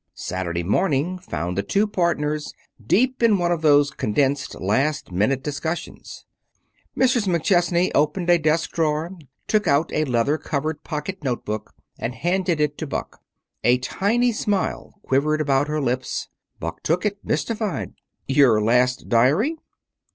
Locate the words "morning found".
0.63-1.55